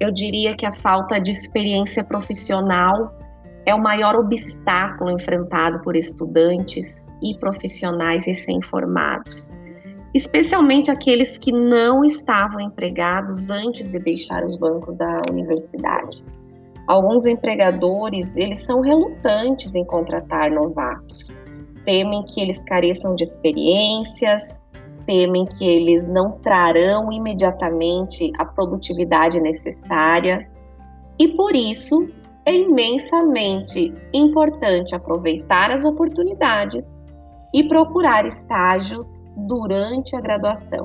eu 0.00 0.12
diria 0.12 0.54
que 0.54 0.66
a 0.66 0.74
falta 0.74 1.20
de 1.20 1.30
experiência 1.30 2.04
profissional 2.04 3.14
é 3.66 3.74
o 3.74 3.82
maior 3.82 4.14
obstáculo 4.16 5.10
enfrentado 5.10 5.80
por 5.80 5.96
estudantes 5.96 7.04
e 7.22 7.36
profissionais 7.38 8.26
recém-formados, 8.26 9.50
especialmente 10.14 10.90
aqueles 10.90 11.36
que 11.36 11.52
não 11.52 12.04
estavam 12.04 12.60
empregados 12.60 13.50
antes 13.50 13.88
de 13.88 13.98
deixar 13.98 14.44
os 14.44 14.56
bancos 14.56 14.94
da 14.96 15.16
universidade. 15.30 16.24
Alguns 16.86 17.26
empregadores, 17.26 18.36
eles 18.36 18.60
são 18.60 18.80
relutantes 18.80 19.74
em 19.74 19.84
contratar 19.84 20.50
novatos, 20.50 21.36
temem 21.84 22.22
que 22.22 22.40
eles 22.40 22.62
careçam 22.64 23.14
de 23.14 23.24
experiências, 23.24 24.62
temem 25.08 25.46
que 25.46 25.66
eles 25.66 26.06
não 26.06 26.32
trarão 26.32 27.10
imediatamente 27.10 28.30
a 28.36 28.44
produtividade 28.44 29.40
necessária 29.40 30.46
e 31.18 31.28
por 31.28 31.56
isso 31.56 32.10
é 32.44 32.54
imensamente 32.54 33.94
importante 34.12 34.94
aproveitar 34.94 35.70
as 35.70 35.86
oportunidades 35.86 36.84
e 37.54 37.64
procurar 37.64 38.26
estágios 38.26 39.06
durante 39.34 40.14
a 40.14 40.20
graduação. 40.20 40.84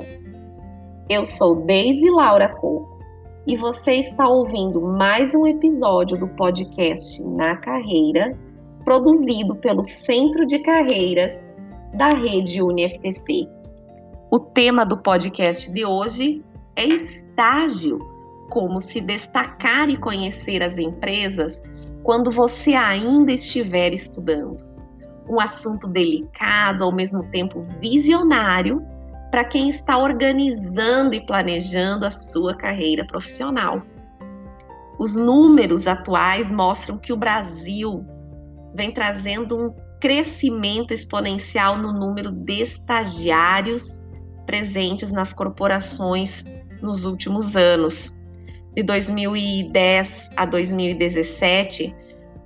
Eu 1.10 1.26
sou 1.26 1.60
Deise 1.66 2.10
Laura 2.10 2.48
Couto 2.48 2.98
e 3.46 3.58
você 3.58 3.92
está 3.92 4.26
ouvindo 4.26 4.80
mais 4.80 5.36
um 5.36 5.46
episódio 5.46 6.18
do 6.18 6.30
podcast 6.30 7.22
Na 7.26 7.58
Carreira, 7.58 8.38
produzido 8.86 9.54
pelo 9.58 9.84
Centro 9.84 10.46
de 10.46 10.60
Carreiras 10.60 11.46
da 11.94 12.08
Rede 12.08 12.62
UniFTC. 12.62 13.63
O 14.36 14.40
tema 14.40 14.84
do 14.84 14.98
podcast 14.98 15.72
de 15.72 15.86
hoje 15.86 16.44
é 16.76 16.86
estágio, 16.86 18.00
como 18.50 18.80
se 18.80 19.00
destacar 19.00 19.92
e 19.92 19.96
conhecer 19.96 20.64
as 20.64 20.80
empresas 20.80 21.62
quando 22.02 22.32
você 22.32 22.74
ainda 22.74 23.32
estiver 23.32 23.94
estudando. 23.94 24.58
Um 25.30 25.40
assunto 25.40 25.88
delicado, 25.88 26.84
ao 26.84 26.92
mesmo 26.92 27.30
tempo 27.30 27.64
visionário, 27.80 28.82
para 29.30 29.46
quem 29.46 29.70
está 29.70 30.00
organizando 30.00 31.14
e 31.14 31.24
planejando 31.24 32.04
a 32.04 32.10
sua 32.10 32.56
carreira 32.56 33.06
profissional. 33.06 33.84
Os 34.98 35.16
números 35.16 35.86
atuais 35.86 36.52
mostram 36.52 36.98
que 36.98 37.14
o 37.14 37.18
Brasil 37.18 38.04
vem 38.74 38.92
trazendo 38.92 39.56
um 39.56 39.76
crescimento 40.02 40.92
exponencial 40.92 41.78
no 41.78 41.94
número 41.94 42.32
de 42.32 42.64
estagiários 42.64 44.02
presentes 44.54 45.12
nas 45.12 45.34
corporações 45.34 46.46
nos 46.80 47.06
últimos 47.06 47.58
anos. 47.58 48.22
De 48.76 48.84
2010 48.84 50.30
a 50.38 50.46
2017, 50.46 51.96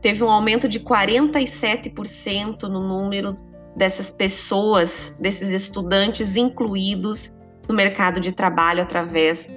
teve 0.02 0.24
um 0.24 0.30
aumento 0.30 0.70
de 0.70 0.80
47% 0.80 2.64
no 2.64 2.80
número 2.80 3.38
dessas 3.76 4.10
pessoas, 4.10 5.14
desses 5.20 5.50
estudantes 5.50 6.38
incluídos 6.38 7.36
no 7.68 7.76
mercado 7.76 8.22
de 8.22 8.32
trabalho 8.32 8.84
através 8.84 9.52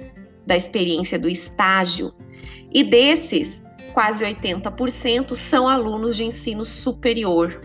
da 0.45 0.53
experiência 0.53 1.17
do 1.17 1.29
estágio. 1.29 2.13
E 2.73 2.83
desses, 2.83 3.63
quase 3.93 4.25
80% 4.25 5.35
são 5.35 5.69
alunos 5.69 6.17
de 6.17 6.25
ensino 6.25 6.65
superior. 6.65 7.61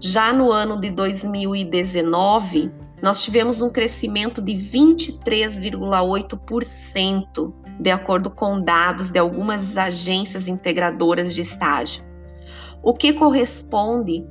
Já 0.00 0.32
no 0.32 0.50
ano 0.50 0.80
de 0.80 0.90
2019, 0.90 2.72
nós 3.06 3.22
tivemos 3.22 3.62
um 3.62 3.70
crescimento 3.70 4.42
de 4.42 4.54
23,8%, 4.54 7.54
de 7.78 7.88
acordo 7.88 8.28
com 8.28 8.60
dados 8.60 9.12
de 9.12 9.20
algumas 9.20 9.76
agências 9.76 10.48
integradoras 10.48 11.32
de 11.32 11.42
estágio, 11.42 12.04
o 12.82 12.92
que 12.92 13.12
corresponde 13.12 14.26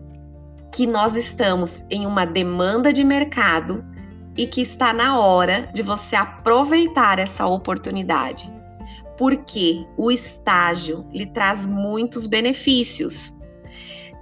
que 0.73 0.85
nós 0.85 1.16
estamos 1.16 1.85
em 1.89 2.05
uma 2.05 2.25
demanda 2.25 2.91
de 2.91 3.01
mercado 3.01 3.81
e 4.35 4.45
que 4.45 4.59
está 4.59 4.94
na 4.94 5.17
hora 5.17 5.71
de 5.73 5.81
você 5.81 6.17
aproveitar 6.17 7.17
essa 7.17 7.45
oportunidade. 7.45 8.53
Porque 9.17 9.85
o 9.95 10.11
estágio 10.11 11.07
lhe 11.13 11.25
traz 11.25 11.66
muitos 11.66 12.27
benefícios, 12.27 13.39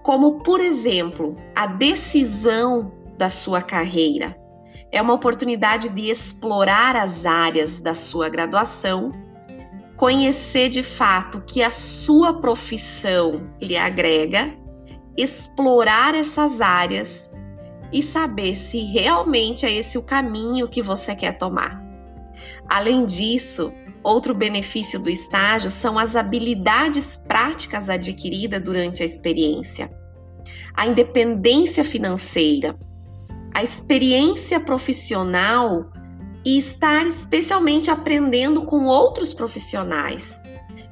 como 0.03 0.43
por 0.43 0.59
exemplo, 0.59 1.35
a 1.55 1.65
decisão 1.65 2.91
da 3.17 3.29
sua 3.29 3.59
carreira. 3.59 4.42
É 4.91 5.01
uma 5.01 5.13
oportunidade 5.13 5.89
de 5.89 6.09
explorar 6.09 6.95
as 6.95 7.25
áreas 7.25 7.81
da 7.81 7.93
sua 7.93 8.29
graduação, 8.29 9.11
conhecer 9.95 10.69
de 10.69 10.83
fato 10.83 11.41
que 11.41 11.63
a 11.63 11.71
sua 11.71 12.33
profissão 12.33 13.43
lhe 13.61 13.77
agrega, 13.77 14.53
explorar 15.17 16.15
essas 16.15 16.61
áreas 16.61 17.29
e 17.91 18.01
saber 18.01 18.55
se 18.55 18.79
realmente 18.79 19.65
é 19.65 19.71
esse 19.71 19.97
o 19.97 20.03
caminho 20.03 20.67
que 20.67 20.81
você 20.81 21.15
quer 21.15 21.37
tomar. 21.37 21.81
Além 22.67 23.05
disso, 23.05 23.71
outro 24.03 24.33
benefício 24.33 24.99
do 24.99 25.09
estágio 25.09 25.69
são 25.69 25.97
as 25.97 26.15
habilidades 26.15 27.15
práticas 27.27 27.89
adquiridas 27.89 28.61
durante 28.61 29.03
a 29.03 29.05
experiência. 29.05 29.91
A 30.73 30.87
independência 30.87 31.83
financeira, 31.83 32.75
a 33.53 33.61
experiência 33.61 34.59
profissional 34.59 35.91
e 36.45 36.57
estar 36.57 37.05
especialmente 37.05 37.91
aprendendo 37.91 38.63
com 38.63 38.85
outros 38.85 39.33
profissionais, 39.33 40.41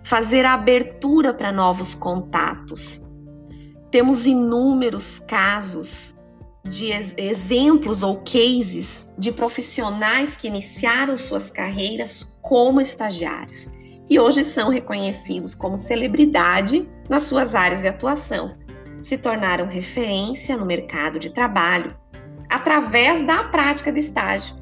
fazer 0.03 0.45
a 0.45 0.53
abertura 0.53 1.33
para 1.33 1.51
novos 1.51 1.95
contatos. 1.95 3.09
Temos 3.89 4.25
inúmeros 4.25 5.19
casos 5.19 6.17
de 6.63 6.91
exemplos 7.17 8.03
ou 8.03 8.17
cases 8.17 9.07
de 9.17 9.31
profissionais 9.31 10.37
que 10.37 10.47
iniciaram 10.47 11.17
suas 11.17 11.49
carreiras 11.49 12.39
como 12.41 12.79
estagiários 12.79 13.71
e 14.09 14.19
hoje 14.19 14.43
são 14.43 14.69
reconhecidos 14.69 15.55
como 15.55 15.75
celebridade 15.75 16.87
nas 17.09 17.23
suas 17.23 17.55
áreas 17.55 17.81
de 17.81 17.87
atuação. 17.87 18.55
Se 19.01 19.17
tornaram 19.17 19.65
referência 19.65 20.55
no 20.55 20.65
mercado 20.65 21.17
de 21.17 21.31
trabalho 21.31 21.95
através 22.51 23.25
da 23.25 23.45
prática 23.45 23.91
de 23.91 23.99
estágio. 23.99 24.55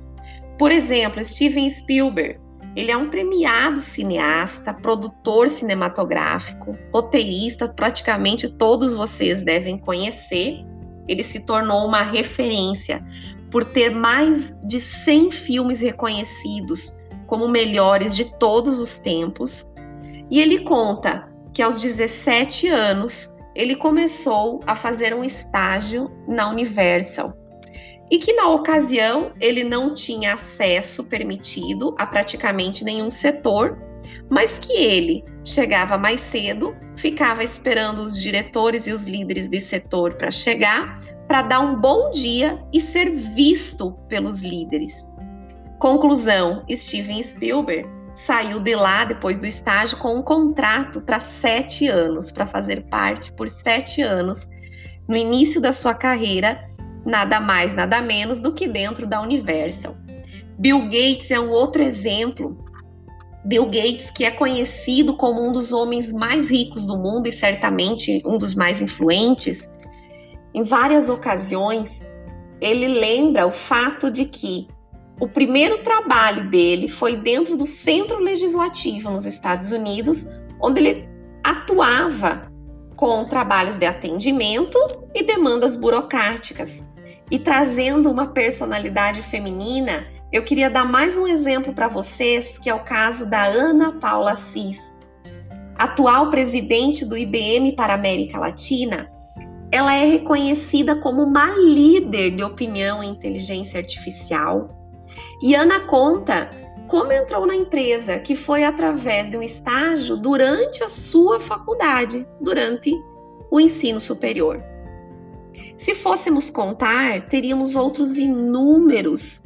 Por 0.58 0.72
exemplo, 0.72 1.24
Steven 1.24 1.68
Spielberg, 1.70 2.40
ele 2.76 2.92
é 2.92 2.98
um 2.98 3.10
premiado 3.10 3.82
cineasta, 3.82 4.74
produtor 4.74 5.50
cinematográfico, 5.50 6.78
roteirista, 6.94 7.68
praticamente 7.68 8.48
todos 8.48 8.94
vocês 8.94 9.42
devem 9.42 9.78
conhecer. 9.78 10.64
Ele 11.08 11.24
se 11.24 11.46
tornou 11.46 11.86
uma 11.86 12.04
referência 12.04 13.04
por 13.50 13.66
ter 13.66 13.90
mais 13.90 14.56
de 14.68 14.80
100 14.80 15.32
filmes 15.32 15.82
reconhecidos 15.82 17.04
como 17.26 17.48
melhores 17.48 18.16
de 18.16 18.26
todos 18.38 18.80
os 18.80 18.94
tempos. 19.00 19.74
E 20.30 20.40
ele 20.40 20.60
conta 20.60 21.28
que 21.54 21.64
aos 21.64 21.82
17 21.82 22.68
anos 22.68 23.36
ele 23.56 23.76
começou 23.76 24.60
a 24.68 24.76
fazer 24.76 25.14
um 25.14 25.24
estágio 25.24 26.12
na 26.28 26.50
Universal, 26.50 27.34
e 28.12 28.18
que 28.18 28.34
na 28.34 28.50
ocasião 28.50 29.32
ele 29.40 29.64
não 29.64 29.94
tinha 29.94 30.34
acesso 30.34 31.08
permitido 31.10 31.96
a 31.98 32.06
praticamente 32.06 32.84
nenhum 32.84 33.10
setor, 33.10 33.78
mas 34.30 34.58
que 34.58 34.74
ele 34.74 35.24
chegava 35.44 35.98
mais 35.98 36.20
cedo, 36.20 36.76
ficava 36.96 37.44
esperando 37.44 38.00
os 38.00 38.22
diretores 38.22 38.88
e 38.88 38.92
os 38.92 39.04
líderes 39.06 39.50
de 39.50 39.60
setor 39.60 40.16
para 40.16 40.32
chegar, 40.32 41.00
para 41.28 41.44
dar 41.44 41.60
um 41.60 41.80
bom 41.80 42.10
dia 42.12 42.60
e 42.74 42.80
ser 42.80 43.10
visto 43.10 43.92
pelos 44.08 44.42
líderes. 44.42 45.08
Conclusão: 45.78 46.66
Steven 46.72 47.22
Spielberg 47.22 47.88
saiu 48.14 48.60
de 48.60 48.76
lá 48.76 49.06
depois 49.06 49.38
do 49.38 49.46
estágio 49.46 49.98
com 49.98 50.16
um 50.16 50.22
contrato 50.22 51.00
para 51.02 51.20
sete 51.20 51.88
anos, 51.88 52.32
para 52.32 52.46
fazer 52.46 52.84
parte 52.90 53.32
por 53.34 53.48
sete 53.48 54.02
anos 54.02 54.50
no 55.08 55.16
início 55.16 55.62
da 55.62 55.72
sua 55.72 55.94
carreira 55.94 56.69
nada 57.10 57.40
mais, 57.40 57.74
nada 57.74 58.02
menos 58.02 58.40
do 58.40 58.54
que 58.54 58.68
dentro 58.68 59.06
da 59.06 59.22
Universal. 59.22 59.98
Bill 60.58 60.84
Gates 60.84 61.32
é 61.32 61.40
um 61.40 61.50
outro 61.50 61.82
exemplo. 61.82 62.58
Bill 63.46 63.66
Gates, 63.66 64.12
que 64.12 64.24
é 64.24 64.32
conhecido 64.32 65.16
como 65.16 65.42
um 65.42 65.52
dos 65.52 65.74
homens 65.74 66.14
mais 66.14 66.52
ricos 66.52 66.86
do 66.86 66.98
mundo 66.98 67.28
e 67.28 67.32
certamente 67.32 68.22
um 68.26 68.38
dos 68.38 68.54
mais 68.54 68.82
influentes, 68.82 69.70
em 70.54 70.64
várias 70.64 71.10
ocasiões 71.10 72.06
ele 72.62 72.88
lembra 72.88 73.48
o 73.48 73.52
fato 73.52 74.12
de 74.12 74.26
que 74.26 74.68
o 75.20 75.28
primeiro 75.28 75.80
trabalho 75.80 76.50
dele 76.50 76.88
foi 76.88 77.16
dentro 77.16 77.58
do 77.58 77.66
centro 77.66 78.20
legislativo 78.20 79.10
nos 79.10 79.26
Estados 79.26 79.72
Unidos, 79.72 80.26
onde 80.62 80.82
ele 80.82 81.10
atuava 81.44 82.50
com 82.96 83.24
trabalhos 83.26 83.78
de 83.78 83.86
atendimento 83.86 84.78
e 85.16 85.24
demandas 85.24 85.76
burocráticas. 85.76 86.86
E 87.32 87.38
trazendo 87.38 88.10
uma 88.10 88.28
personalidade 88.28 89.22
feminina, 89.22 90.08
eu 90.32 90.44
queria 90.44 90.70
dar 90.70 90.86
mais 90.86 91.18
um 91.18 91.28
exemplo 91.28 91.74
para 91.74 91.88
vocês, 91.88 92.58
que 92.58 92.70
é 92.70 92.74
o 92.74 92.84
caso 92.84 93.26
da 93.26 93.46
Ana 93.46 93.94
Paula 94.00 94.32
Assis, 94.32 94.98
atual 95.76 96.30
presidente 96.30 97.06
do 97.06 97.18
IBM 97.18 97.74
para 97.76 97.94
a 97.94 97.96
América 97.96 98.40
Latina. 98.40 99.12
Ela 99.72 99.96
é 99.96 100.06
reconhecida 100.06 100.96
como 100.96 101.24
uma 101.24 101.52
líder 101.52 102.36
de 102.36 102.44
opinião 102.44 103.04
em 103.04 103.12
inteligência 103.12 103.80
artificial. 103.80 104.68
E 105.42 105.54
Ana 105.54 105.82
conta 105.82 106.50
como 106.88 107.12
entrou 107.12 107.46
na 107.46 107.56
empresa, 107.56 108.20
que 108.20 108.36
foi 108.36 108.64
através 108.64 109.30
de 109.30 109.38
um 109.38 109.44
estágio 109.44 110.18
durante 110.18 110.84
a 110.84 110.88
sua 110.88 111.40
faculdade, 111.40 112.28
durante 112.42 112.92
o 113.52 113.60
ensino 113.60 114.02
superior. 114.02 114.60
Se 115.80 115.96
fôssemos 115.96 116.50
contar, 116.50 117.22
teríamos 117.30 117.74
outros 117.78 118.18
inúmeros 118.18 119.44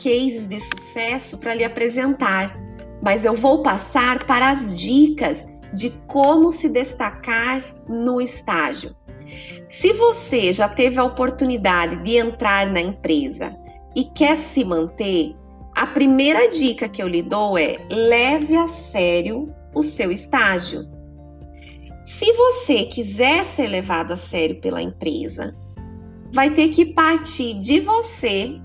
cases 0.00 0.46
de 0.46 0.60
sucesso 0.60 1.36
para 1.38 1.52
lhe 1.52 1.64
apresentar, 1.64 2.56
mas 3.02 3.24
eu 3.24 3.34
vou 3.34 3.60
passar 3.60 4.24
para 4.24 4.50
as 4.50 4.72
dicas 4.72 5.48
de 5.72 5.90
como 6.06 6.52
se 6.52 6.68
destacar 6.68 7.60
no 7.88 8.20
estágio. 8.20 8.94
Se 9.66 9.92
você 9.94 10.52
já 10.52 10.68
teve 10.68 11.00
a 11.00 11.04
oportunidade 11.04 12.04
de 12.04 12.18
entrar 12.18 12.70
na 12.70 12.80
empresa 12.80 13.52
e 13.96 14.04
quer 14.04 14.36
se 14.36 14.64
manter, 14.64 15.34
a 15.74 15.88
primeira 15.88 16.48
dica 16.48 16.88
que 16.88 17.02
eu 17.02 17.08
lhe 17.08 17.20
dou 17.20 17.58
é 17.58 17.78
leve 17.90 18.56
a 18.56 18.68
sério 18.68 19.52
o 19.74 19.82
seu 19.82 20.12
estágio. 20.12 20.88
Se 22.04 22.32
você 22.32 22.84
quiser 22.84 23.44
ser 23.44 23.66
levado 23.66 24.12
a 24.12 24.16
sério 24.16 24.60
pela 24.60 24.80
empresa, 24.80 25.52
vai 26.34 26.50
ter 26.50 26.68
que 26.70 26.84
partir 26.84 27.54
de 27.60 27.78
você 27.78 28.60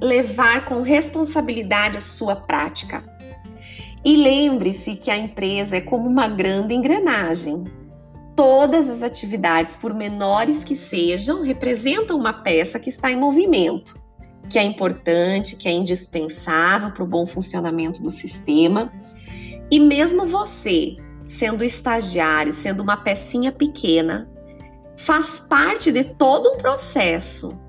levar 0.00 0.64
com 0.64 0.80
responsabilidade 0.80 1.96
a 1.96 2.00
sua 2.00 2.36
prática. 2.36 3.02
E 4.04 4.16
lembre-se 4.16 4.94
que 4.94 5.10
a 5.10 5.18
empresa 5.18 5.76
é 5.76 5.80
como 5.80 6.08
uma 6.08 6.28
grande 6.28 6.72
engrenagem. 6.72 7.64
Todas 8.36 8.88
as 8.88 9.02
atividades, 9.02 9.74
por 9.74 9.92
menores 9.92 10.62
que 10.62 10.76
sejam, 10.76 11.42
representam 11.42 12.16
uma 12.16 12.32
peça 12.32 12.78
que 12.78 12.88
está 12.88 13.10
em 13.10 13.18
movimento, 13.18 14.00
que 14.48 14.56
é 14.56 14.62
importante, 14.62 15.56
que 15.56 15.68
é 15.68 15.72
indispensável 15.72 16.92
para 16.92 17.02
o 17.02 17.08
bom 17.08 17.26
funcionamento 17.26 18.00
do 18.00 18.10
sistema. 18.10 18.92
E 19.68 19.80
mesmo 19.80 20.26
você, 20.26 20.96
sendo 21.26 21.64
estagiário, 21.64 22.52
sendo 22.52 22.84
uma 22.84 22.96
pecinha 22.96 23.50
pequena, 23.50 24.31
faz 25.04 25.40
parte 25.40 25.90
de 25.90 26.04
todo 26.04 26.52
um 26.52 26.56
processo. 26.56 27.60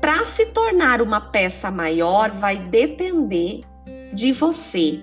Para 0.00 0.24
se 0.24 0.46
tornar 0.46 1.02
uma 1.02 1.20
peça 1.20 1.70
maior, 1.70 2.30
vai 2.30 2.56
depender 2.56 3.62
de 4.12 4.32
você, 4.32 5.00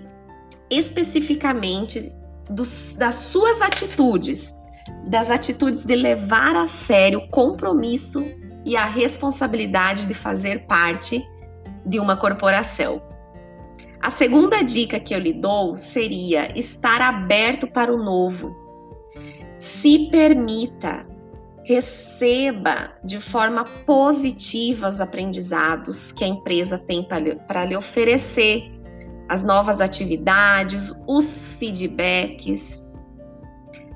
especificamente 0.69 2.13
dos, 2.49 2.95
das 2.95 3.15
suas 3.15 3.61
atitudes, 3.61 4.55
das 5.05 5.29
atitudes 5.29 5.85
de 5.85 5.95
levar 5.95 6.55
a 6.55 6.65
sério 6.65 7.19
o 7.19 7.29
compromisso 7.29 8.23
e 8.65 8.77
a 8.77 8.85
responsabilidade 8.85 10.05
de 10.05 10.13
fazer 10.13 10.65
parte 10.65 11.27
de 11.85 11.99
uma 11.99 12.15
corporação. 12.15 13.01
A 14.01 14.09
segunda 14.09 14.61
dica 14.61 14.99
que 14.99 15.13
eu 15.13 15.19
lhe 15.19 15.33
dou 15.33 15.75
seria 15.75 16.57
estar 16.57 17.01
aberto 17.01 17.67
para 17.67 17.93
o 17.93 18.01
novo. 18.01 18.55
Se 19.57 20.09
permita, 20.09 21.05
receba 21.67 22.91
de 23.03 23.19
forma 23.19 23.65
positiva 23.85 24.87
os 24.87 25.01
aprendizados 25.01 26.13
que 26.13 26.23
a 26.23 26.27
empresa 26.27 26.77
tem 26.77 27.03
para 27.03 27.65
lhe 27.65 27.75
oferecer, 27.75 28.71
as 29.27 29.43
novas 29.43 29.81
atividades, 29.81 30.93
os 31.05 31.45
feedbacks. 31.59 32.87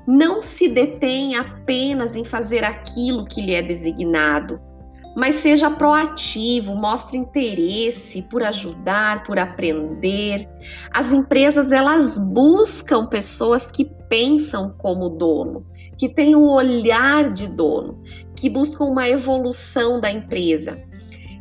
Não 0.06 0.42
se 0.42 0.68
detenha 0.68 1.40
apenas 1.40 2.14
em 2.14 2.24
fazer 2.24 2.62
aquilo 2.62 3.24
que 3.24 3.40
lhe 3.40 3.54
é 3.54 3.62
designado, 3.62 4.60
mas 5.16 5.36
seja 5.36 5.70
proativo, 5.70 6.74
mostre 6.74 7.16
interesse 7.16 8.20
por 8.20 8.42
ajudar, 8.42 9.22
por 9.22 9.38
aprender. 9.38 10.46
As 10.92 11.10
empresas 11.10 11.72
elas 11.72 12.18
buscam 12.18 13.06
pessoas 13.06 13.70
que 13.70 13.86
pensam 14.10 14.74
como 14.76 15.08
dono 15.08 15.72
que 15.96 16.08
têm 16.08 16.34
o 16.34 16.50
olhar 16.50 17.30
de 17.30 17.48
dono, 17.48 18.02
que 18.36 18.48
buscam 18.48 18.84
uma 18.84 19.08
evolução 19.08 20.00
da 20.00 20.10
empresa. 20.10 20.82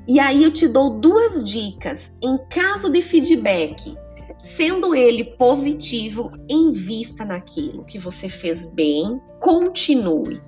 E 0.08 0.20
aí 0.20 0.44
eu 0.44 0.52
te 0.52 0.68
dou 0.68 1.00
duas 1.00 1.44
dicas. 1.48 2.16
Em 2.22 2.38
caso 2.50 2.90
de 2.90 3.02
feedback, 3.02 3.96
sendo 4.40 4.96
ele 4.96 5.24
positivo, 5.24 6.32
invista 6.50 7.24
naquilo 7.24 7.86
que 7.86 8.00
você 8.00 8.28
fez 8.28 8.66
bem, 8.66 9.18
continue. 9.40 10.42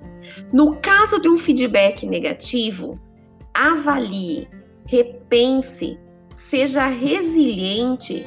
No 0.52 0.76
caso 0.76 1.20
de 1.20 1.28
um 1.28 1.38
feedback 1.38 2.04
negativo, 2.06 2.94
avalie, 3.52 4.46
repense, 4.86 5.98
seja 6.34 6.86
resiliente 6.88 8.26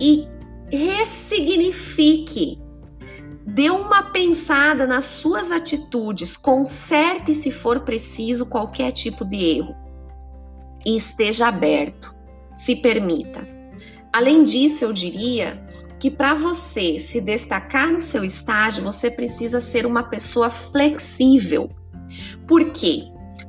e 0.00 0.26
ressignifique 0.70 2.58
Dê 3.46 3.68
uma 3.68 4.04
pensada 4.04 4.86
nas 4.86 5.04
suas 5.04 5.50
atitudes, 5.50 6.34
conserte 6.34 7.34
se 7.34 7.50
for 7.50 7.80
preciso 7.80 8.46
qualquer 8.46 8.90
tipo 8.90 9.22
de 9.22 9.36
erro 9.36 9.76
e 10.84 10.96
esteja 10.96 11.48
aberto, 11.48 12.14
se 12.56 12.76
permita. 12.76 13.46
Além 14.12 14.44
disso, 14.44 14.86
eu 14.86 14.92
diria 14.94 15.62
que 16.00 16.10
para 16.10 16.32
você 16.32 16.98
se 16.98 17.20
destacar 17.20 17.92
no 17.92 18.00
seu 18.00 18.24
estágio, 18.24 18.82
você 18.82 19.10
precisa 19.10 19.60
ser 19.60 19.84
uma 19.84 20.04
pessoa 20.04 20.48
flexível. 20.48 21.68
Por 22.46 22.70
quê? 22.70 23.04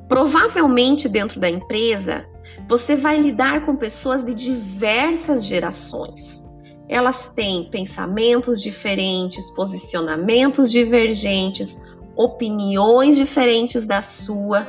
Provavelmente 0.08 1.08
dentro 1.08 1.40
da 1.40 1.48
empresa, 1.48 2.26
você 2.68 2.96
vai 2.96 3.18
lidar 3.18 3.64
com 3.64 3.74
pessoas 3.74 4.24
de 4.24 4.34
diversas 4.34 5.46
gerações 5.46 6.45
elas 6.88 7.32
têm 7.34 7.68
pensamentos 7.70 8.62
diferentes, 8.62 9.50
posicionamentos 9.50 10.70
divergentes, 10.70 11.82
opiniões 12.14 13.16
diferentes 13.16 13.86
da 13.86 14.00
sua, 14.00 14.66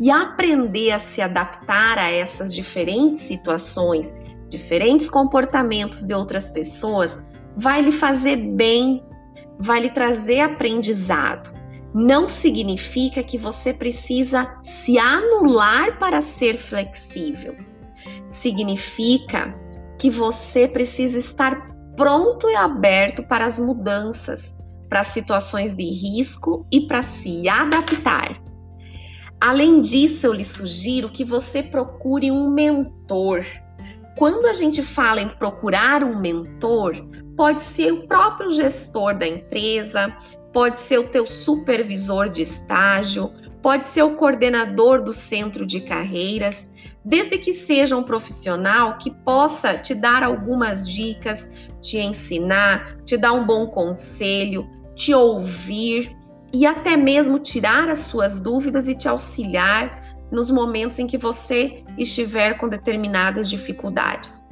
e 0.00 0.10
aprender 0.10 0.90
a 0.90 0.98
se 0.98 1.20
adaptar 1.20 1.98
a 1.98 2.10
essas 2.10 2.54
diferentes 2.54 3.22
situações, 3.22 4.14
diferentes 4.48 5.08
comportamentos 5.08 6.04
de 6.04 6.14
outras 6.14 6.50
pessoas, 6.50 7.22
vai 7.56 7.82
lhe 7.82 7.92
fazer 7.92 8.36
bem, 8.36 9.04
vai 9.58 9.80
lhe 9.80 9.90
trazer 9.90 10.40
aprendizado. 10.40 11.52
Não 11.94 12.26
significa 12.26 13.22
que 13.22 13.36
você 13.36 13.72
precisa 13.72 14.56
se 14.62 14.98
anular 14.98 15.98
para 15.98 16.20
ser 16.20 16.56
flexível. 16.56 17.54
Significa 18.26 19.54
que 20.02 20.10
você 20.10 20.66
precisa 20.66 21.16
estar 21.16 21.64
pronto 21.96 22.50
e 22.50 22.56
aberto 22.56 23.22
para 23.22 23.46
as 23.46 23.60
mudanças, 23.60 24.58
para 24.88 25.04
situações 25.04 25.76
de 25.76 25.84
risco 25.84 26.66
e 26.72 26.88
para 26.88 27.02
se 27.02 27.48
adaptar. 27.48 28.42
Além 29.40 29.78
disso, 29.78 30.26
eu 30.26 30.32
lhe 30.32 30.42
sugiro 30.42 31.08
que 31.08 31.24
você 31.24 31.62
procure 31.62 32.32
um 32.32 32.50
mentor. 32.50 33.46
Quando 34.18 34.46
a 34.46 34.52
gente 34.52 34.82
fala 34.82 35.20
em 35.20 35.28
procurar 35.28 36.02
um 36.02 36.18
mentor, 36.18 36.96
pode 37.36 37.60
ser 37.60 37.92
o 37.92 38.08
próprio 38.08 38.50
gestor 38.50 39.16
da 39.16 39.28
empresa, 39.28 40.12
pode 40.52 40.80
ser 40.80 40.98
o 40.98 41.10
teu 41.10 41.24
supervisor 41.24 42.28
de 42.28 42.42
estágio, 42.42 43.32
pode 43.62 43.86
ser 43.86 44.02
o 44.02 44.16
coordenador 44.16 45.02
do 45.02 45.12
centro 45.12 45.64
de 45.64 45.80
carreiras 45.80 46.70
desde 47.04 47.38
que 47.38 47.52
seja 47.52 47.96
um 47.96 48.02
profissional 48.02 48.98
que 48.98 49.10
possa 49.10 49.78
te 49.78 49.94
dar 49.94 50.22
algumas 50.22 50.88
dicas, 50.88 51.50
te 51.80 51.98
ensinar, 51.98 52.98
te 53.04 53.16
dar 53.16 53.32
um 53.32 53.44
bom 53.44 53.66
conselho, 53.66 54.68
te 54.94 55.12
ouvir 55.12 56.16
e 56.52 56.66
até 56.66 56.96
mesmo 56.96 57.38
tirar 57.38 57.88
as 57.88 57.98
suas 57.98 58.40
dúvidas 58.40 58.88
e 58.88 58.94
te 58.94 59.08
auxiliar 59.08 60.02
nos 60.30 60.50
momentos 60.50 60.98
em 60.98 61.06
que 61.06 61.18
você 61.18 61.82
estiver 61.98 62.58
com 62.58 62.68
determinadas 62.68 63.48
dificuldades. 63.48 64.42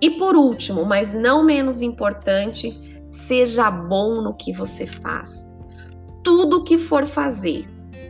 E 0.00 0.10
por 0.10 0.36
último, 0.36 0.84
mas 0.84 1.14
não 1.14 1.42
menos 1.42 1.82
importante, 1.82 3.02
seja 3.10 3.70
bom 3.70 4.22
no 4.22 4.34
que 4.34 4.52
você 4.52 4.86
faz. 4.86 5.50
Tudo 6.22 6.64
que 6.64 6.78
for 6.78 7.06
fazer, 7.06 7.66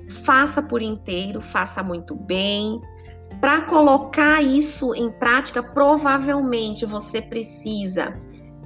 faça 0.08 0.62
por 0.62 0.82
inteiro, 0.82 1.40
faça 1.40 1.82
muito 1.82 2.14
bem, 2.14 2.80
para 3.40 3.62
colocar 3.62 4.42
isso 4.42 4.94
em 4.94 5.10
prática, 5.10 5.62
provavelmente 5.62 6.86
você 6.86 7.20
precisa 7.20 8.16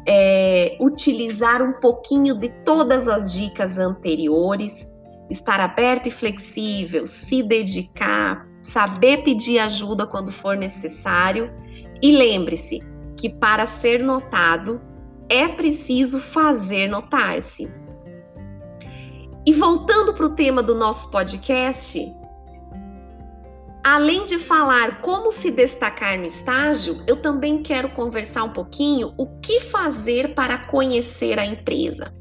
é, 0.07 0.77
utilizar 0.81 1.63
um 1.63 1.73
pouquinho 1.81 2.35
de 2.35 2.49
todas 2.65 3.09
as 3.09 3.33
dicas 3.33 3.79
anteriores, 3.79 4.95
estar 5.29 5.61
aberto 5.61 6.07
e 6.07 6.11
flexível, 6.11 7.07
se 7.07 7.43
dedicar, 7.43 8.47
saber 8.63 9.23
pedir 9.25 9.59
ajuda 9.59 10.07
quando 10.07 10.31
for 10.31 10.57
necessário 10.57 11.53
e 12.03 12.13
lembre-se 12.13 12.81
que 13.19 13.29
para 13.29 13.67
ser 13.67 14.03
notado 14.03 14.81
é 15.29 15.47
preciso 15.49 16.19
fazer 16.19 16.89
notar-se. 16.89 17.71
E 19.51 19.53
voltando 19.53 20.15
para 20.15 20.27
o 20.27 20.31
tema 20.31 20.63
do 20.63 20.77
nosso 20.77 21.11
podcast, 21.11 22.17
além 23.83 24.25
de 24.25 24.39
falar 24.39 25.01
como 25.01 25.33
se 25.33 25.51
destacar 25.51 26.17
no 26.17 26.25
estágio, 26.25 27.03
eu 27.09 27.17
também 27.17 27.61
quero 27.61 27.91
conversar 27.91 28.45
um 28.45 28.53
pouquinho 28.53 29.13
o 29.19 29.27
que 29.41 29.59
fazer 29.59 30.37
para 30.37 30.57
conhecer 30.57 31.37
a 31.37 31.45
empresa. 31.45 32.15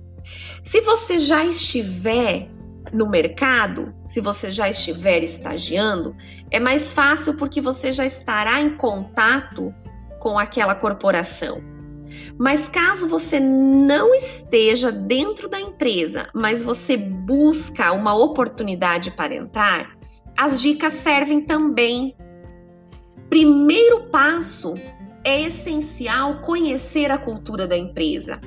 Se 0.64 0.82
você 0.82 1.20
já 1.20 1.46
estiver 1.46 2.50
no 2.92 3.08
mercado, 3.08 3.94
se 4.08 4.20
você 4.20 4.50
já 4.50 4.68
estiver 4.68 5.22
estagiando, 5.22 6.16
é 6.50 6.60
mais 6.60 6.92
fácil 6.92 7.38
porque 7.38 7.62
você 7.62 7.92
já 7.92 8.08
estará 8.08 8.60
em 8.60 8.76
contato 8.76 9.72
com 10.20 10.40
aquela 10.40 10.74
corporação. 10.74 11.62
Mas 12.38 12.70
caso 12.70 13.08
você 13.08 13.40
não 13.40 14.16
esteja 14.16 14.92
dentro 14.92 15.50
da 15.50 15.60
empresa, 15.60 16.30
mas 16.34 16.64
você 16.64 16.96
busca 16.96 17.92
uma 17.92 18.14
oportunidade 18.14 19.12
para 19.12 19.36
entrar, 19.36 19.98
as 20.38 20.62
dicas 20.62 20.94
servem 20.94 21.42
também. 21.42 22.16
Primeiro 23.30 24.08
passo 24.08 24.74
é 25.24 25.42
essencial 25.42 26.42
conhecer 26.42 27.12
a 27.12 27.18
cultura 27.18 27.68
da 27.68 27.78
empresa. 27.78 28.40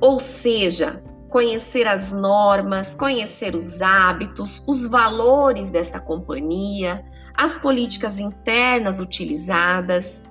Ou 0.00 0.20
seja, 0.20 1.02
conhecer 1.28 1.88
as 1.88 2.12
normas, 2.12 2.94
conhecer 2.94 3.56
os 3.56 3.82
hábitos, 3.82 4.62
os 4.68 4.86
valores 4.86 5.70
desta 5.70 5.98
companhia, 5.98 7.04
as 7.34 7.56
políticas 7.56 8.20
internas 8.20 9.00
utilizadas 9.00 10.22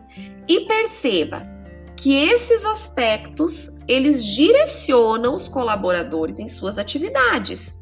e 0.47 0.61
perceba 0.61 1.54
que 1.97 2.15
esses 2.15 2.65
aspectos 2.65 3.79
eles 3.87 4.23
direcionam 4.23 5.35
os 5.35 5.47
colaboradores 5.47 6.39
em 6.39 6.47
suas 6.47 6.77
atividades. 6.77 7.77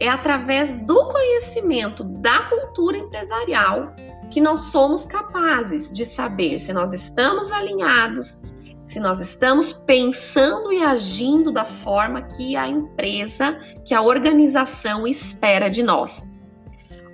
É 0.00 0.08
através 0.08 0.76
do 0.78 1.08
conhecimento 1.08 2.02
da 2.04 2.44
cultura 2.44 2.96
empresarial 2.96 3.94
que 4.30 4.40
nós 4.40 4.60
somos 4.72 5.04
capazes 5.04 5.92
de 5.92 6.04
saber 6.04 6.58
se 6.58 6.72
nós 6.72 6.92
estamos 6.92 7.52
alinhados, 7.52 8.42
se 8.82 8.98
nós 8.98 9.20
estamos 9.20 9.72
pensando 9.72 10.72
e 10.72 10.82
agindo 10.82 11.52
da 11.52 11.64
forma 11.64 12.22
que 12.22 12.56
a 12.56 12.66
empresa, 12.66 13.58
que 13.84 13.94
a 13.94 14.00
organização 14.00 15.06
espera 15.06 15.68
de 15.68 15.82
nós. 15.82 16.28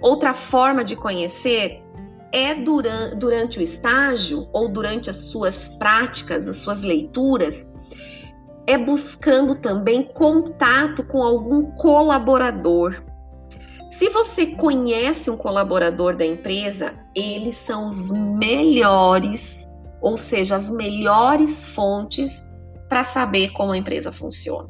Outra 0.00 0.32
forma 0.32 0.84
de 0.84 0.94
conhecer 0.94 1.82
é 2.32 2.54
durante, 2.54 3.16
durante 3.16 3.58
o 3.58 3.62
estágio 3.62 4.48
ou 4.52 4.68
durante 4.68 5.08
as 5.08 5.16
suas 5.16 5.70
práticas, 5.78 6.46
as 6.48 6.58
suas 6.58 6.80
leituras, 6.82 7.68
é 8.66 8.76
buscando 8.76 9.54
também 9.54 10.02
contato 10.02 11.02
com 11.04 11.22
algum 11.22 11.70
colaborador. 11.72 13.02
Se 13.88 14.10
você 14.10 14.46
conhece 14.46 15.30
um 15.30 15.36
colaborador 15.36 16.14
da 16.14 16.26
empresa, 16.26 16.94
eles 17.14 17.54
são 17.54 17.86
os 17.86 18.12
melhores 18.12 19.68
ou 20.00 20.16
seja, 20.16 20.56
as 20.56 20.70
melhores 20.70 21.66
fontes 21.66 22.44
para 22.88 23.02
saber 23.02 23.50
como 23.50 23.72
a 23.72 23.78
empresa 23.78 24.10
funciona. 24.12 24.68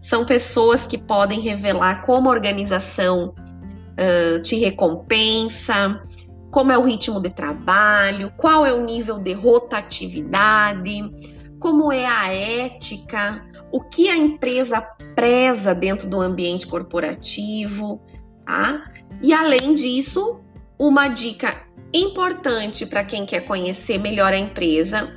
São 0.00 0.24
pessoas 0.24 0.86
que 0.86 0.98
podem 0.98 1.40
revelar 1.40 2.04
como 2.04 2.28
a 2.28 2.32
organização 2.32 3.34
uh, 3.34 4.40
te 4.42 4.56
recompensa, 4.56 6.02
como 6.50 6.72
é 6.72 6.78
o 6.78 6.82
ritmo 6.82 7.20
de 7.20 7.30
trabalho, 7.30 8.32
qual 8.36 8.64
é 8.64 8.72
o 8.72 8.84
nível 8.84 9.18
de 9.18 9.32
rotatividade, 9.32 11.10
como 11.58 11.92
é 11.92 12.06
a 12.06 12.32
ética, 12.32 13.44
o 13.72 13.80
que 13.80 14.08
a 14.08 14.16
empresa 14.16 14.80
preza 15.14 15.74
dentro 15.74 16.08
do 16.08 16.20
ambiente 16.20 16.66
corporativo, 16.66 18.00
tá? 18.44 18.84
E 19.22 19.32
além 19.32 19.74
disso, 19.74 20.40
uma 20.78 21.08
dica 21.08 21.62
importante 21.92 22.84
para 22.86 23.04
quem 23.04 23.24
quer 23.24 23.40
conhecer 23.40 23.98
melhor 23.98 24.32
a 24.32 24.38
empresa 24.38 25.16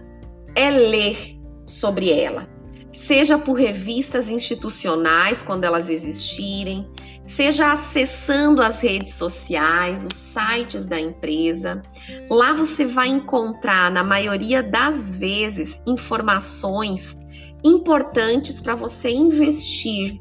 é 0.55 0.69
ler 0.69 1.38
sobre 1.65 2.12
ela, 2.12 2.50
seja 2.89 3.38
por 3.38 3.53
revistas 3.53 4.29
institucionais, 4.29 5.43
quando 5.43 5.63
elas 5.63 5.89
existirem, 5.89 6.89
seja 7.29 7.71
acessando 7.71 8.59
as 8.62 8.81
redes 8.81 9.13
sociais, 9.13 10.03
os 10.03 10.15
sites 10.15 10.83
da 10.83 11.00
empresa. 11.00 11.81
Lá 12.29 12.53
você 12.53 12.86
vai 12.86 13.07
encontrar, 13.07 13.91
na 13.91 14.03
maioria 14.03 14.63
das 14.63 15.15
vezes, 15.15 15.81
informações 15.86 17.17
importantes 17.63 18.59
para 18.59 18.74
você 18.74 19.12
investir. 19.12 20.19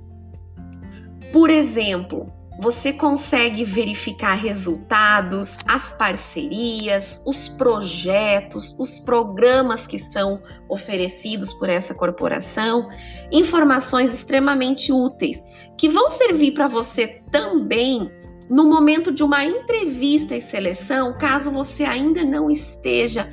Por 1.33 1.49
exemplo, 1.49 2.27
você 2.61 2.93
consegue 2.93 3.65
verificar 3.65 4.35
resultados, 4.35 5.57
as 5.67 5.91
parcerias, 5.93 7.23
os 7.25 7.49
projetos, 7.49 8.77
os 8.79 8.99
programas 8.99 9.87
que 9.87 9.97
são 9.97 10.43
oferecidos 10.69 11.55
por 11.55 11.71
essa 11.71 11.95
corporação, 11.95 12.91
informações 13.33 14.13
extremamente 14.13 14.93
úteis 14.93 15.48
que 15.79 15.89
vão 15.89 16.09
servir 16.09 16.53
para 16.53 16.69
você 16.69 17.23
também 17.31 18.11
no 18.51 18.69
momento 18.69 19.13
de 19.13 19.23
uma 19.23 19.45
entrevista 19.45 20.35
e 20.35 20.41
seleção, 20.41 21.17
caso 21.17 21.51
você 21.51 21.85
ainda 21.85 22.25
não 22.25 22.51
esteja 22.51 23.29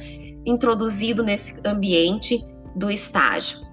introduzido 0.45 1.23
nesse 1.23 1.59
ambiente 1.65 2.45
do 2.75 2.91
estágio. 2.91 3.65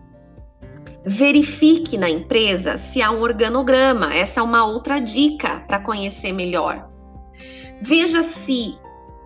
Verifique 1.04 1.98
na 1.98 2.08
empresa 2.08 2.76
se 2.76 3.02
há 3.02 3.10
um 3.10 3.20
organograma. 3.20 4.14
Essa 4.14 4.40
é 4.40 4.42
uma 4.42 4.64
outra 4.64 5.00
dica 5.00 5.60
para 5.66 5.80
conhecer 5.80 6.32
melhor. 6.32 6.88
Veja 7.82 8.22
se 8.22 8.76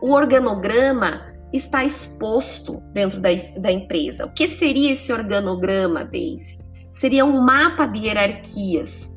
o 0.00 0.12
organograma 0.12 1.35
está 1.53 1.85
exposto 1.85 2.83
dentro 2.93 3.21
da, 3.21 3.29
da 3.59 3.71
empresa. 3.71 4.25
O 4.25 4.33
que 4.33 4.49
seria 4.49 4.93
esse 4.93 5.12
organograma, 5.12 6.05
Daisy? 6.05 6.65
Seria 6.91 7.26
um 7.26 7.41
mapa 7.43 7.85
de 7.85 8.07
hierarquias. 8.07 9.15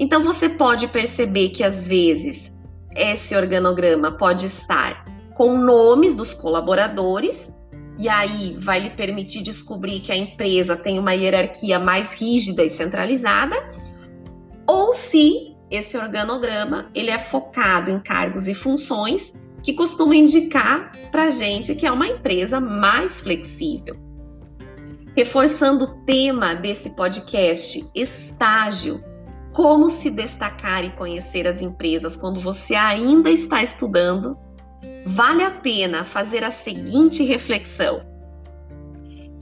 Então 0.00 0.22
você 0.22 0.48
pode 0.48 0.88
perceber 0.88 1.50
que 1.50 1.62
às 1.62 1.86
vezes 1.86 2.58
esse 2.96 3.36
organograma 3.36 4.10
pode 4.10 4.46
estar 4.46 5.04
com 5.34 5.58
nomes 5.58 6.14
dos 6.14 6.32
colaboradores 6.32 7.54
e 7.98 8.08
aí 8.08 8.56
vai 8.58 8.80
lhe 8.80 8.90
permitir 8.90 9.42
descobrir 9.42 10.00
que 10.00 10.10
a 10.10 10.16
empresa 10.16 10.74
tem 10.74 10.98
uma 10.98 11.12
hierarquia 11.12 11.78
mais 11.78 12.14
rígida 12.14 12.64
e 12.64 12.68
centralizada, 12.68 13.54
ou 14.66 14.94
se 14.94 15.54
esse 15.70 15.98
organograma 15.98 16.90
ele 16.94 17.10
é 17.10 17.18
focado 17.18 17.90
em 17.90 18.00
cargos 18.00 18.48
e 18.48 18.54
funções 18.54 19.46
que 19.62 19.74
costuma 19.74 20.16
indicar 20.16 20.92
para 21.12 21.28
gente 21.28 21.74
que 21.74 21.86
é 21.86 21.92
uma 21.92 22.06
empresa 22.06 22.58
mais 22.58 23.20
flexível. 23.20 23.96
Reforçando 25.14 25.84
o 25.84 26.04
tema 26.06 26.54
desse 26.54 26.90
podcast, 26.96 27.84
estágio, 27.94 29.09
como 29.52 29.88
se 29.88 30.10
destacar 30.10 30.84
e 30.84 30.90
conhecer 30.90 31.46
as 31.46 31.62
empresas 31.62 32.16
quando 32.16 32.40
você 32.40 32.74
ainda 32.74 33.30
está 33.30 33.62
estudando 33.62 34.38
vale 35.06 35.42
a 35.42 35.50
pena 35.50 36.04
fazer 36.04 36.44
a 36.44 36.50
seguinte 36.50 37.22
reflexão: 37.24 38.02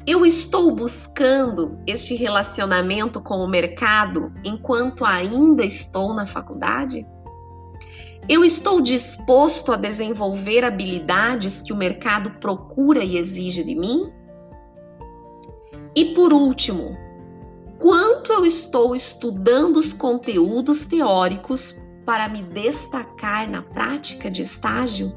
eu 0.07 0.25
estou 0.25 0.75
buscando 0.75 1.79
este 1.87 2.15
relacionamento 2.15 3.21
com 3.21 3.41
o 3.41 3.47
mercado 3.47 4.33
enquanto 4.43 5.05
ainda 5.05 5.63
estou 5.63 6.15
na 6.15 6.25
faculdade? 6.25 7.07
Eu 8.27 8.43
estou 8.43 8.81
disposto 8.81 9.71
a 9.71 9.77
desenvolver 9.77 10.65
habilidades 10.65 11.61
que 11.61 11.75
o 11.75 11.77
mercado 11.77 12.31
procura 12.41 13.05
e 13.05 13.19
exige 13.19 13.63
de 13.63 13.75
mim? 13.75 14.11
E 15.95 16.07
por 16.15 16.33
último, 16.33 16.97
quanto 17.79 18.33
eu 18.33 18.45
estou 18.45 18.95
estudando 18.95 19.77
os 19.77 19.93
conteúdos 19.93 20.85
teóricos 20.85 21.75
para 22.05 22.29
me 22.29 22.43
destacar 22.43 23.49
na 23.49 23.63
prática 23.63 24.31
de 24.31 24.43
estágio? 24.43 25.13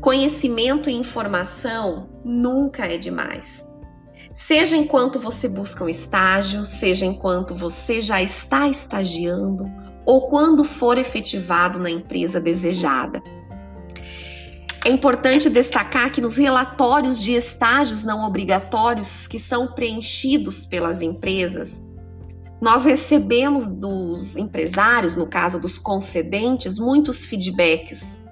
Conhecimento 0.00 0.90
e 0.90 0.94
informação 0.94 2.08
nunca 2.24 2.86
é 2.86 2.98
demais. 2.98 3.66
Seja 4.32 4.76
enquanto 4.76 5.20
você 5.20 5.48
busca 5.48 5.84
um 5.84 5.88
estágio, 5.88 6.64
seja 6.64 7.04
enquanto 7.04 7.54
você 7.54 8.00
já 8.00 8.20
está 8.22 8.68
estagiando 8.68 9.70
ou 10.06 10.28
quando 10.28 10.64
for 10.64 10.98
efetivado 10.98 11.78
na 11.78 11.90
empresa 11.90 12.40
desejada. 12.40 13.22
É 14.84 14.90
importante 14.90 15.48
destacar 15.48 16.10
que 16.10 16.20
nos 16.20 16.36
relatórios 16.36 17.20
de 17.22 17.32
estágios 17.32 18.02
não 18.02 18.26
obrigatórios 18.26 19.28
que 19.28 19.38
são 19.38 19.68
preenchidos 19.68 20.66
pelas 20.66 21.00
empresas, 21.00 21.84
nós 22.60 22.84
recebemos 22.84 23.66
dos 23.66 24.36
empresários, 24.36 25.16
no 25.16 25.26
caso 25.26 25.60
dos 25.60 25.78
concedentes, 25.78 26.78
muitos 26.78 27.24
feedbacks 27.24 28.22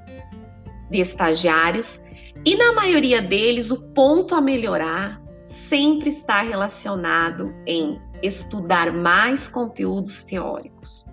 de 0.89 1.01
estagiários 1.01 2.01
e 2.45 2.57
na 2.57 2.73
maioria 2.73 3.21
deles 3.21 3.71
o 3.71 3.93
ponto 3.93 4.35
a 4.35 4.41
melhorar 4.41 5.21
sempre 5.45 6.11
está 6.11 6.43
relacionado 6.43 7.53
em 7.67 8.01
estudar 8.23 8.93
mais 8.93 9.49
conteúdos 9.49 10.23
teóricos. 10.23 11.07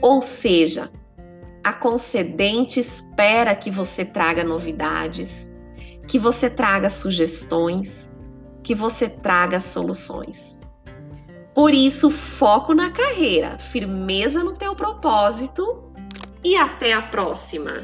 Ou 0.00 0.22
seja, 0.22 0.90
a 1.68 1.72
concedente 1.74 2.80
espera 2.80 3.54
que 3.54 3.70
você 3.70 4.02
traga 4.02 4.42
novidades, 4.42 5.52
que 6.06 6.18
você 6.18 6.48
traga 6.48 6.88
sugestões, 6.88 8.10
que 8.62 8.74
você 8.74 9.06
traga 9.06 9.60
soluções. 9.60 10.58
Por 11.54 11.74
isso, 11.74 12.08
foco 12.10 12.72
na 12.72 12.90
carreira, 12.90 13.58
firmeza 13.58 14.42
no 14.42 14.54
teu 14.54 14.74
propósito 14.74 15.92
e 16.42 16.56
até 16.56 16.94
a 16.94 17.02
próxima. 17.02 17.82